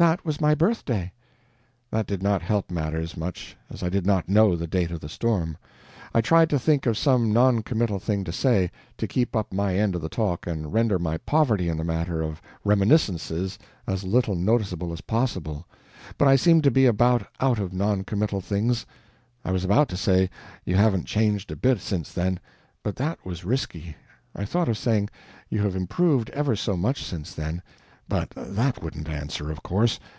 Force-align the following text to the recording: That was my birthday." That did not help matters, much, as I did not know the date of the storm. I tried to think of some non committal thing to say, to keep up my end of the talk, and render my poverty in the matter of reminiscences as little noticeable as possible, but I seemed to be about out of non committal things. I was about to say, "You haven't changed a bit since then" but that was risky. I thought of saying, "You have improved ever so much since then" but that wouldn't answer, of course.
That 0.00 0.24
was 0.24 0.40
my 0.40 0.54
birthday." 0.54 1.12
That 1.90 2.06
did 2.06 2.22
not 2.22 2.40
help 2.40 2.70
matters, 2.70 3.18
much, 3.18 3.54
as 3.68 3.82
I 3.82 3.90
did 3.90 4.06
not 4.06 4.30
know 4.30 4.56
the 4.56 4.66
date 4.66 4.90
of 4.90 5.00
the 5.00 5.10
storm. 5.10 5.58
I 6.14 6.22
tried 6.22 6.48
to 6.48 6.58
think 6.58 6.86
of 6.86 6.96
some 6.96 7.30
non 7.34 7.62
committal 7.62 7.98
thing 7.98 8.24
to 8.24 8.32
say, 8.32 8.70
to 8.96 9.06
keep 9.06 9.36
up 9.36 9.52
my 9.52 9.74
end 9.76 9.94
of 9.94 10.00
the 10.00 10.08
talk, 10.08 10.46
and 10.46 10.72
render 10.72 10.98
my 10.98 11.18
poverty 11.18 11.68
in 11.68 11.76
the 11.76 11.84
matter 11.84 12.22
of 12.22 12.40
reminiscences 12.64 13.58
as 13.86 14.02
little 14.02 14.34
noticeable 14.36 14.90
as 14.94 15.02
possible, 15.02 15.66
but 16.16 16.26
I 16.26 16.34
seemed 16.34 16.64
to 16.64 16.70
be 16.70 16.86
about 16.86 17.26
out 17.38 17.58
of 17.58 17.74
non 17.74 18.02
committal 18.04 18.40
things. 18.40 18.86
I 19.44 19.50
was 19.52 19.66
about 19.66 19.90
to 19.90 19.98
say, 19.98 20.30
"You 20.64 20.76
haven't 20.76 21.04
changed 21.04 21.50
a 21.52 21.56
bit 21.56 21.78
since 21.78 22.10
then" 22.10 22.40
but 22.82 22.96
that 22.96 23.18
was 23.26 23.44
risky. 23.44 23.96
I 24.34 24.46
thought 24.46 24.70
of 24.70 24.78
saying, 24.78 25.10
"You 25.50 25.60
have 25.60 25.76
improved 25.76 26.30
ever 26.30 26.56
so 26.56 26.74
much 26.74 27.04
since 27.04 27.34
then" 27.34 27.60
but 28.08 28.28
that 28.34 28.82
wouldn't 28.82 29.08
answer, 29.08 29.52
of 29.52 29.62
course. 29.62 30.00